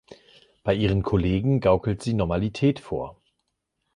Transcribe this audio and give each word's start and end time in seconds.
Bei 0.63 0.73
ihren 0.73 1.03
Kollegen 1.03 1.59
gaukelt 1.59 2.01
sie 2.01 2.15
Normalität 2.15 2.79
vor. 2.79 3.21